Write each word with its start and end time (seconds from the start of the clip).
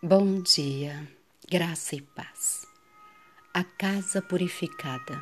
Bom 0.00 0.40
dia, 0.42 1.10
graça 1.50 1.96
e 1.96 2.00
paz. 2.00 2.64
A 3.52 3.64
casa 3.64 4.22
purificada. 4.22 5.20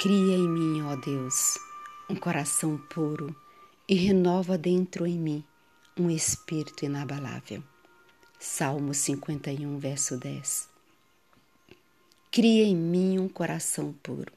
Cria 0.00 0.34
em 0.34 0.48
mim, 0.48 0.82
ó 0.82 0.96
Deus, 0.96 1.56
um 2.10 2.16
coração 2.16 2.76
puro 2.76 3.32
e 3.88 3.94
renova 3.94 4.58
dentro 4.58 5.06
em 5.06 5.16
mim 5.16 5.44
um 5.96 6.10
espírito 6.10 6.84
inabalável. 6.84 7.62
Salmo 8.40 8.92
51, 8.92 9.78
verso 9.78 10.16
10. 10.16 10.68
Cria 12.32 12.64
em 12.64 12.74
mim 12.74 13.20
um 13.20 13.28
coração 13.28 13.92
puro. 14.02 14.32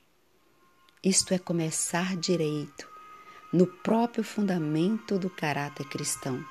Isto 1.03 1.33
é 1.33 1.39
começar 1.39 2.15
direito, 2.15 2.87
no 3.51 3.65
próprio 3.65 4.23
fundamento 4.23 5.17
do 5.17 5.27
caráter 5.27 5.89
cristão 5.89 6.45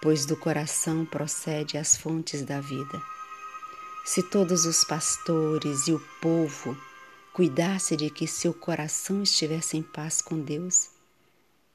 pois 0.00 0.24
do 0.24 0.36
coração 0.36 1.04
procede 1.04 1.76
as 1.76 1.96
fontes 1.96 2.42
da 2.42 2.60
vida. 2.60 3.02
Se 4.04 4.22
todos 4.22 4.64
os 4.64 4.84
pastores 4.84 5.88
e 5.88 5.92
o 5.92 6.00
povo 6.20 6.76
cuidassem 7.32 7.96
de 7.96 8.08
que 8.08 8.26
seu 8.26 8.54
coração 8.54 9.22
estivesse 9.22 9.76
em 9.76 9.82
paz 9.82 10.22
com 10.22 10.40
Deus, 10.40 10.90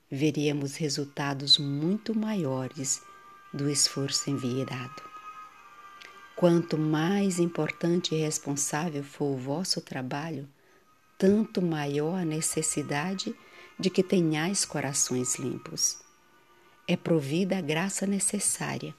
veríamos 0.09 0.75
resultados 0.75 1.57
muito 1.57 2.17
maiores 2.17 3.01
do 3.53 3.70
esforço 3.70 4.29
enviado. 4.29 5.03
Quanto 6.35 6.77
mais 6.77 7.40
importante 7.40 8.15
e 8.15 8.20
responsável 8.20 9.03
for 9.03 9.26
o 9.26 9.37
vosso 9.37 9.79
trabalho, 9.79 10.49
tanto 11.17 11.62
maior 11.62 12.15
a 12.15 12.26
necessidade 12.26 13.35
de 13.79 13.90
que 13.90 14.01
tenhais 14.01 14.65
corações 14.65 15.35
limpos 15.35 16.03
é 16.93 16.95
provida 16.95 17.57
a 17.57 17.61
graça 17.61 18.05
necessária 18.05 18.93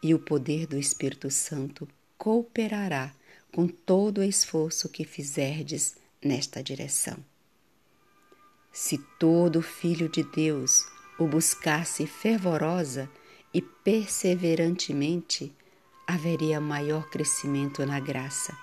e 0.00 0.14
o 0.14 0.18
poder 0.18 0.64
do 0.64 0.78
Espírito 0.78 1.28
Santo 1.28 1.88
cooperará 2.16 3.12
com 3.50 3.66
todo 3.66 4.18
o 4.18 4.24
esforço 4.24 4.88
que 4.88 5.04
fizerdes 5.04 5.96
nesta 6.24 6.62
direção. 6.62 7.16
Se 8.72 8.96
todo 9.18 9.60
filho 9.60 10.08
de 10.08 10.22
Deus 10.22 10.86
o 11.18 11.26
buscasse 11.26 12.06
fervorosa 12.06 13.10
e 13.52 13.60
perseverantemente, 13.60 15.52
haveria 16.06 16.60
maior 16.60 17.10
crescimento 17.10 17.84
na 17.84 17.98
graça. 17.98 18.56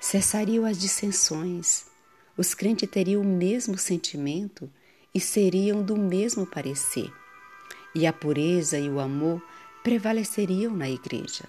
Cessariam 0.00 0.64
as 0.64 0.78
dissensões, 0.78 1.84
os 2.34 2.54
crentes 2.54 2.88
teriam 2.88 3.20
o 3.20 3.26
mesmo 3.26 3.76
sentimento 3.76 4.70
e 5.14 5.20
seriam 5.20 5.82
do 5.82 5.98
mesmo 5.98 6.46
parecer 6.46 7.12
e 7.94 8.06
a 8.06 8.12
pureza 8.12 8.78
e 8.78 8.88
o 8.88 9.00
amor 9.00 9.42
prevaleceriam 9.82 10.74
na 10.74 10.88
igreja. 10.88 11.44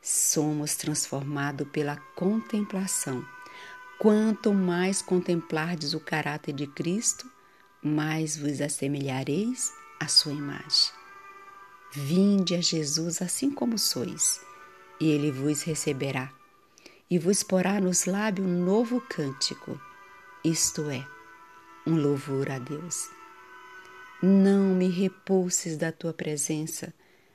Somos 0.00 0.74
transformados 0.74 1.68
pela 1.68 1.96
contemplação. 2.16 3.24
Quanto 3.98 4.52
mais 4.52 5.00
contemplardes 5.00 5.94
o 5.94 6.00
caráter 6.00 6.52
de 6.52 6.66
Cristo, 6.66 7.30
mais 7.82 8.36
vos 8.36 8.60
assemelhareis 8.60 9.72
à 10.00 10.08
sua 10.08 10.32
imagem. 10.32 10.90
Vinde 11.92 12.54
a 12.54 12.60
Jesus 12.60 13.20
assim 13.20 13.50
como 13.50 13.78
sois, 13.78 14.40
e 14.98 15.10
ele 15.10 15.30
vos 15.30 15.62
receberá, 15.62 16.32
e 17.10 17.18
vos 17.18 17.42
porá 17.42 17.80
nos 17.80 18.06
lábios 18.06 18.46
um 18.46 18.64
novo 18.64 19.00
cântico, 19.00 19.80
isto 20.44 20.88
é, 20.90 21.06
um 21.86 21.94
louvor 21.94 22.50
a 22.50 22.58
Deus. 22.58 23.10
Não 24.24 24.72
me 24.76 24.88
repulses 24.88 25.76
da 25.76 25.90
tua 25.90 26.12
presença, 26.12 26.94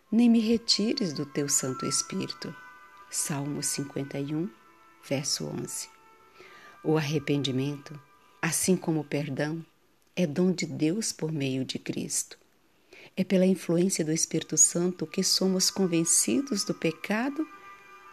nem 0.09 0.30
me 0.30 0.39
retires 0.39 1.11
do 1.11 1.25
teu 1.25 1.49
Santo 1.49 1.85
Espírito. 1.85 2.55
Salmo 3.11 3.61
51, 3.61 4.49
verso 5.05 5.47
11. 5.47 5.89
O 6.85 6.95
arrependimento, 6.95 7.99
assim 8.42 8.77
como 8.77 9.02
o 9.02 9.03
perdão, 9.03 9.65
é 10.15 10.25
dom 10.25 10.49
de 10.49 10.65
Deus 10.65 11.11
por 11.11 11.30
meio 11.30 11.65
de 11.65 11.77
Cristo. 11.77 12.39
É 13.17 13.23
pela 13.25 13.45
influência 13.45 14.05
do 14.05 14.14
Espírito 14.14 14.55
Santo 14.55 15.05
que 15.05 15.23
somos 15.25 15.69
convencidos 15.69 16.64
do 16.64 16.73
pecado 16.73 17.45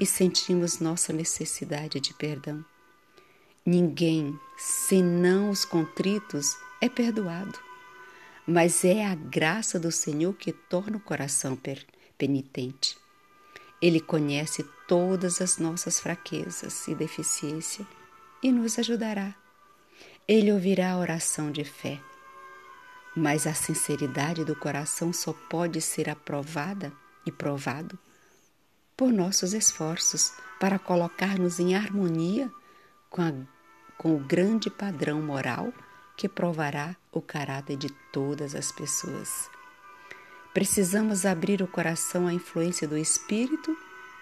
e 0.01 0.05
sentimos 0.05 0.81
nossa 0.81 1.13
necessidade 1.13 2.01
de 2.01 2.13
perdão. 2.13 2.65
Ninguém, 3.65 4.37
senão 4.59 5.51
os 5.51 5.65
contritos, 5.65 6.57
é 6.81 6.89
perdoado 6.89 7.57
mas 8.47 8.85
é 8.85 9.07
a 9.07 9.15
graça 9.15 9.79
do 9.79 9.91
Senhor 9.91 10.35
que 10.35 10.53
torna 10.53 10.97
o 10.97 11.01
coração 11.01 11.59
penitente. 12.19 12.97
Ele 13.81 14.01
conhece 14.01 14.65
todas 14.87 15.41
as 15.41 15.59
nossas 15.59 15.99
fraquezas 15.99 16.87
e 16.89 16.95
deficiência 16.95 17.87
e 18.43 18.53
nos 18.53 18.79
ajudará. 18.79 19.35
Ele 20.29 20.53
ouvirá 20.53 20.93
a 20.93 20.99
oração 20.99 21.51
de 21.51 21.65
fé. 21.65 22.01
Mas 23.17 23.47
a 23.47 23.55
sinceridade 23.55 24.45
do 24.45 24.57
coração 24.57 25.13
só 25.13 25.33
pode 25.33 25.81
ser 25.81 26.09
aprovada 26.11 26.93
e 27.27 27.33
provado 27.33 27.99
por 28.97 29.13
nossos 29.13 29.53
esforços 29.53 30.33
para 30.59 30.79
colocar-nos 30.79 31.61
em 31.61 31.75
harmonia 31.75 32.51
com, 33.11 33.23
a, 33.23 33.33
com 33.97 34.17
o 34.17 34.19
grande 34.19 34.71
padrão 34.71 35.23
moral 35.23 35.73
que 36.17 36.29
provará 36.29 36.97
o 37.13 37.21
caráter 37.21 37.77
de 37.77 37.91
todas 38.13 38.55
as 38.55 38.71
pessoas. 38.71 39.49
Precisamos 40.53 41.27
abrir 41.27 41.63
o 41.63 41.67
coração 41.67 42.27
à 42.27 42.33
influência 42.33 42.87
do 42.87 42.97
Espírito 42.97 43.77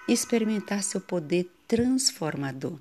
e 0.08 0.12
experimentar 0.12 0.82
seu 0.82 1.00
poder 1.00 1.50
transformador. 1.68 2.78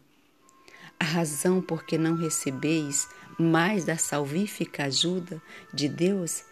A 0.99 1.03
razão 1.03 1.61
por 1.61 1.83
que 1.83 1.97
não 1.97 2.15
recebeis 2.15 3.09
mais 3.37 3.83
da 3.83 3.97
salvífica 3.97 4.85
ajuda 4.85 5.41
de 5.73 5.89
Deus 5.89 6.43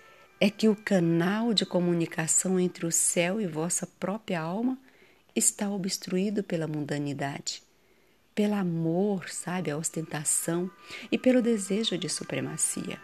é 0.42 0.50
que 0.50 0.68
o 0.68 0.76
canal 0.76 1.54
de 1.54 1.66
comunicação 1.66 2.60
entre 2.60 2.86
o 2.86 2.92
céu 2.92 3.40
e 3.40 3.48
vossa 3.48 3.86
própria 3.86 4.42
alma 4.42 4.78
está 5.36 5.70
obstruído 5.70 6.44
pela 6.44 6.68
mundanidade 6.68 7.69
pelo 8.40 8.56
amor, 8.56 9.28
sabe, 9.28 9.70
a 9.70 9.76
ostentação 9.76 10.72
e 11.12 11.18
pelo 11.18 11.42
desejo 11.42 11.98
de 11.98 12.08
supremacia. 12.08 12.98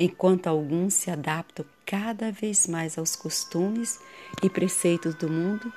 Enquanto 0.00 0.46
alguns 0.46 0.94
se 0.94 1.10
adaptam 1.10 1.66
cada 1.84 2.32
vez 2.32 2.66
mais 2.66 2.96
aos 2.96 3.14
costumes 3.14 4.00
e 4.42 4.48
preceitos 4.48 5.14
do 5.16 5.28
mundo, 5.28 5.70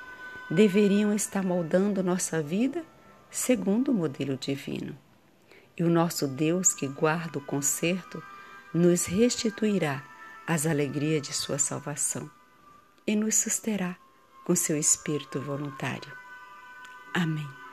deveriam 0.50 1.14
estar 1.14 1.44
moldando 1.44 2.02
nossa 2.02 2.42
vida 2.42 2.86
segundo 3.30 3.92
o 3.92 3.94
modelo 3.94 4.38
divino. 4.38 4.98
E 5.76 5.84
o 5.84 5.90
nosso 5.90 6.26
Deus, 6.26 6.74
que 6.74 6.88
guarda 6.88 7.40
o 7.40 7.46
conserto, 7.46 8.24
nos 8.74 9.08
restituirá 9.08 10.02
as 10.48 10.66
alegrias 10.66 11.22
de 11.22 11.34
sua 11.34 11.60
salvação 11.60 12.32
e 13.06 13.14
nos 13.14 13.36
susterá 13.36 13.98
com 14.46 14.56
seu 14.56 14.78
espírito 14.78 15.42
voluntário. 15.42 16.14
Amém. 17.14 17.67